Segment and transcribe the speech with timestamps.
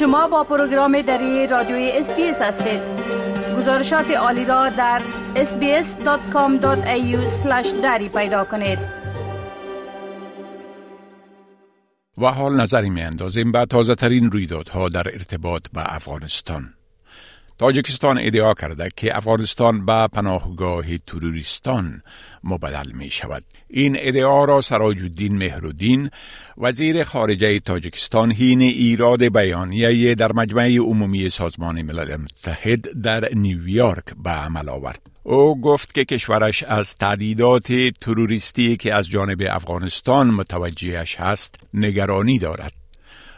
[0.00, 2.80] شما با پروگرام دری رادیوی SBS هستید.
[3.56, 5.02] گزارشات عالی را در
[5.34, 6.62] sbs.com.au
[7.82, 8.78] دری پیدا کنید.
[12.18, 16.74] و حال نظری می اندازیم به تازه ترین رویدادها در ارتباط به افغانستان.
[17.60, 22.02] تاجیکستان ادعا کرده که افغانستان به پناهگاه تروریستان
[22.44, 23.44] مبدل می شود.
[23.70, 26.10] این ادعا را سراج الدین مهرالدین
[26.58, 34.30] وزیر خارجه تاجیکستان هین ایراد بیانیه در مجمع عمومی سازمان ملل متحد در نیویورک به
[34.30, 35.02] عمل آورد.
[35.22, 42.79] او گفت که کشورش از تعدیدات تروریستی که از جانب افغانستان متوجهش هست نگرانی دارد.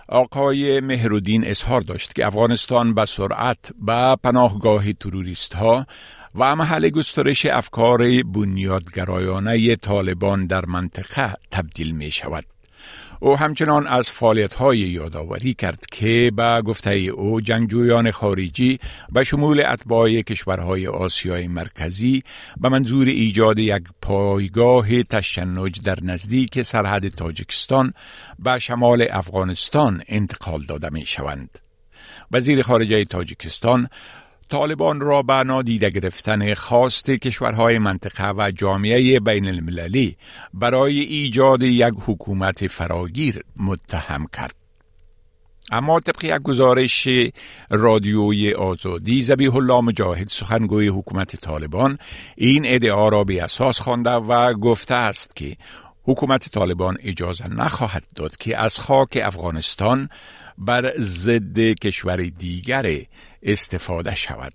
[0.08, 5.86] آقای مهرودین اظهار داشت که افغانستان به سرعت به پناهگاه تروریست ها
[6.34, 12.44] و محل گسترش افکار بنیادگرایانه طالبان در منطقه تبدیل می شود.
[13.24, 18.78] او همچنان از فعالیت های یادآوری کرد که به گفته او جنگجویان خارجی
[19.12, 22.22] به شمول اتباع کشورهای آسیای مرکزی
[22.60, 27.92] به منظور ایجاد یک پایگاه تشنج در نزدیک سرحد تاجکستان
[28.38, 31.58] به شمال افغانستان انتقال داده می شوند.
[32.32, 33.88] وزیر خارجه تاجیکستان
[34.52, 40.16] طالبان را به نادیده گرفتن خواست کشورهای منطقه و جامعه بین المللی
[40.54, 44.54] برای ایجاد یک حکومت فراگیر متهم کرد.
[45.70, 47.08] اما طبق یک گزارش
[47.70, 51.98] رادیوی آزادی زبیح الله مجاهد سخنگوی حکومت طالبان
[52.36, 55.56] این ادعا را به اساس خوانده و گفته است که
[56.04, 60.08] حکومت طالبان اجازه نخواهد داد که از خاک افغانستان
[60.58, 62.86] بر ضد کشور دیگر
[63.42, 64.52] استفاده شود.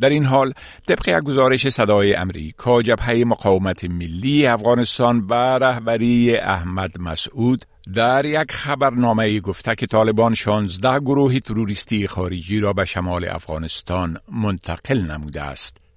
[0.00, 0.52] در این حال
[0.88, 9.40] طبق گزارش صدای امریکا جبهه مقاومت ملی افغانستان به رهبری احمد مسعود در یک خبرنامه
[9.40, 15.87] گفته که طالبان 16 گروه تروریستی خارجی را به شمال افغانستان منتقل نموده است.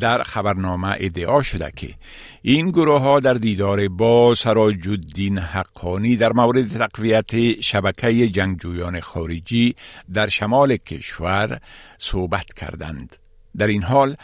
[0.00, 1.94] در خبرنامه ادعا شده که
[2.42, 9.74] این گروه ها در دیدار با سراج الدین حقانی در مورد تقویت شبکه جنگجویان خارجی
[10.12, 11.60] در شمال کشور
[11.98, 13.16] صحبت کردند.
[13.56, 14.16] در این حال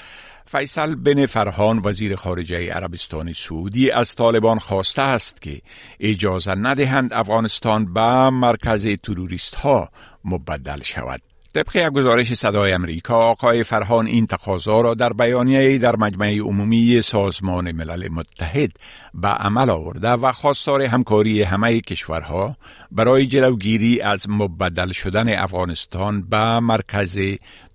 [0.45, 5.61] فیصل بن فرهان وزیر خارجه عربستان سعودی از طالبان خواسته است که
[6.01, 9.89] اجازه ندهند افغانستان به مرکز تروریست ها
[10.25, 11.21] مبدل شود.
[11.55, 17.03] طبق یک گزارش صدای امریکا آقای فرهان این تقاضا را در بیانیه در مجمع عمومی
[17.03, 18.71] سازمان ملل متحد
[19.15, 22.57] به عمل آورده و خواستار همکاری همه کشورها
[22.93, 27.19] برای جلوگیری از مبدل شدن افغانستان به مرکز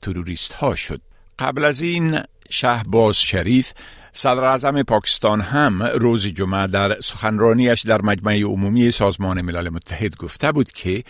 [0.02, 1.02] تروریست ها شد.
[1.40, 2.20] قبل از این
[2.50, 3.72] شهباز شریف
[4.14, 10.52] صدر اعظم پاکستان هم روز جمعه در سخنرانیش در مجمع عمومی سازمان ملل متحد گفته
[10.52, 11.04] بود که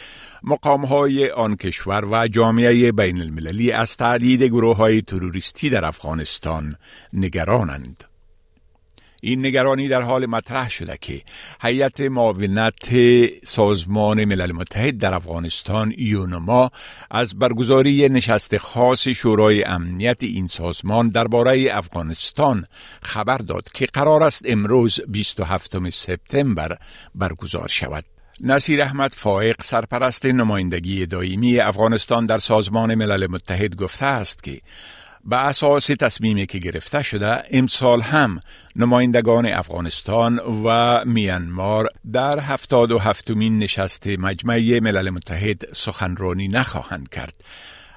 [0.44, 6.76] مقام های آن کشور و جامعه بین المللی از تعدید گروه های تروریستی در افغانستان
[7.14, 8.09] نگرانند.
[9.22, 11.22] این نگرانی در حال مطرح شده که
[11.62, 12.90] هیئت معاونت
[13.46, 16.72] سازمان ملل متحد در افغانستان یونما
[17.12, 22.66] از برگزاری نشست خاص شورای امنیت این سازمان درباره افغانستان
[23.04, 26.78] خبر داد که قرار است امروز 27 سپتامبر
[27.16, 28.04] برگزار شود.
[28.42, 34.60] نصیر احمد فائق سرپرست نمایندگی دائمی افغانستان در سازمان ملل متحد گفته است که
[35.30, 38.40] به اساس تصمیمی که گرفته شده امسال هم
[38.76, 47.44] نمایندگان افغانستان و میانمار در هفتاد و هفتمین نشست مجمع ملل متحد سخنرانی نخواهند کرد.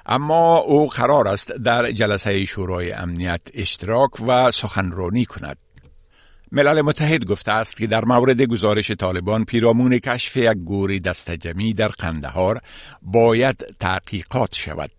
[0.05, 5.57] اما او قرار است در جلسه شورای امنیت اشتراک و سخنرانی کند.
[6.51, 11.87] ملل متحد گفته است که در مورد گزارش طالبان پیرامون کشف یک گور دستجمی در
[11.87, 12.59] قندهار
[13.01, 14.91] باید تحقیقات شود.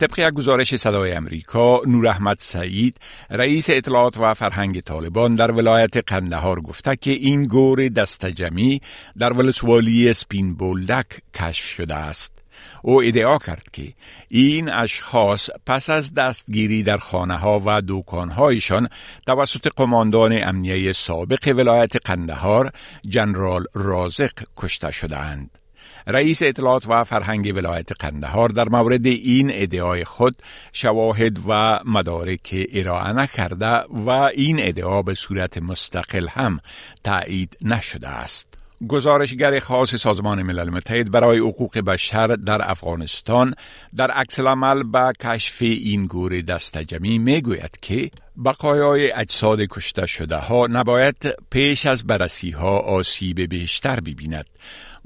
[0.00, 2.96] طبق یک گزارش صدای امریکا نور احمد سعید
[3.30, 8.80] رئیس اطلاعات و فرهنگ طالبان در ولایت قندهار گفته که این گور دستجمی
[9.18, 12.40] در ولسوالی سپین بولدک کشف شده است
[12.82, 13.92] او ادعا کرد که
[14.28, 18.88] این اشخاص پس از دستگیری در خانه ها و دوکان هایشان
[19.26, 22.72] توسط قماندان امنیه سابق ولایت قندهار
[23.08, 25.59] جنرال رازق کشته شدهاند.
[26.06, 30.36] رئیس اطلاعات و فرهنگ ولایت قندهار در مورد این ادعای خود
[30.72, 36.60] شواهد و مدارک ارائه نکرده و این ادعا به صورت مستقل هم
[37.04, 38.60] تایید نشده است.
[38.88, 43.54] گزارشگر خاص سازمان ملل متحد برای حقوق بشر در افغانستان
[43.96, 48.10] در عکس العمل به کشف این گور دستجمی می گوید که
[48.44, 54.46] بقایای اجساد کشته شده ها نباید پیش از بررسی ها آسیب بیشتر ببیند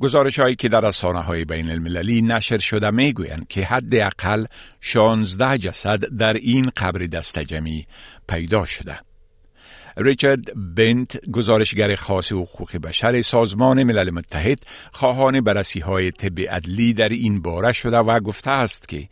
[0.01, 4.45] گزارش هایی که در رسانه های بین المللی نشر شده می گویند که حداقل
[4.81, 7.87] 16 جسد در این قبر دستجمی
[8.29, 8.99] پیدا شده.
[9.97, 14.59] ریچارد بنت گزارشگر خاص حقوق بشر سازمان ملل متحد
[14.93, 19.09] خواهان بررسی های طب عدلی در این باره شده و گفته است که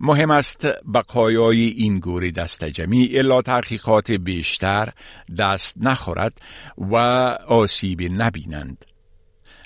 [0.00, 4.88] مهم است بقایای این گور دستجمی الا تحقیقات بیشتر
[5.38, 6.40] دست نخورد
[6.78, 6.96] و
[7.46, 8.84] آسیب نبینند.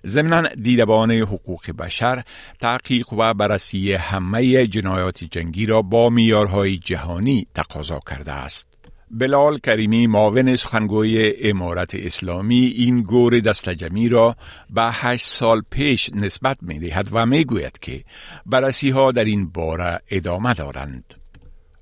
[0.07, 2.23] ضمنا دیدبان حقوق بشر
[2.61, 8.69] تحقیق و بررسی همه جنایات جنگی را با میارهای جهانی تقاضا کرده است.
[9.11, 14.37] بلال کریمی معاون سخنگوی امارت اسلامی این گور دستجمی را
[14.71, 18.05] به هشت سال پیش نسبت می دهد و می گوید که
[18.47, 21.15] بررسی ها در این باره ادامه دارند.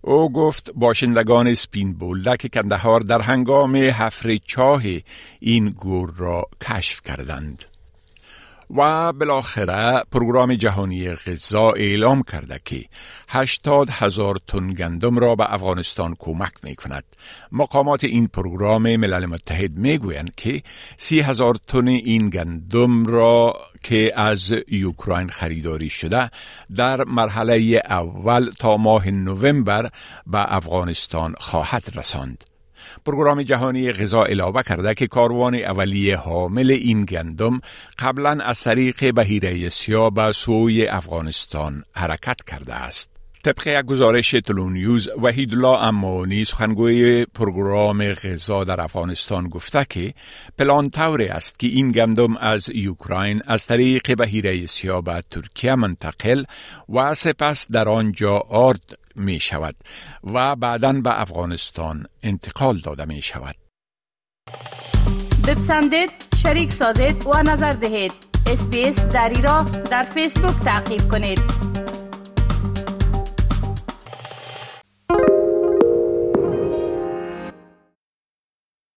[0.02, 4.82] او گفت باشندگان سپین بولدک کندهار در هنگام حفر چاه
[5.40, 7.64] این گور را کشف کردند.
[8.76, 12.84] و بالاخره پروگرام جهانی غذا اعلام کرده که
[13.28, 17.04] 80 هزار تن گندم را به افغانستان کمک می کند.
[17.52, 20.62] مقامات این پروگرام ملل متحد می گویند که
[20.96, 26.30] 30 هزار تن این گندم را که از یوکراین خریداری شده
[26.76, 29.90] در مرحله اول تا ماه نوامبر
[30.26, 32.51] به افغانستان خواهد رساند.
[33.06, 37.60] پروگرام جهانی غذا علاوه کرده که کاروان اولیه حامل این گندم
[37.98, 43.12] قبلا از طریق بهیره سیاه به سوی افغانستان حرکت کرده است.
[43.44, 50.14] طبق یک گزارش تلونیوز وحیدالله امانی سخنگوی پروگرام غذا در افغانستان گفته که
[50.58, 56.44] پلان طوری است که این گندم از یوکراین از طریق بحیره سیاه به ترکیه منتقل
[56.88, 59.74] و سپس در آنجا آرد می شود
[60.24, 63.56] و بعدا به افغانستان انتقال داده می شود.
[65.48, 66.10] بپسندید،
[66.42, 68.12] شریک سازید و نظر دهید.
[68.46, 71.71] SBS دری را در فیسبوک تعقیب کنید.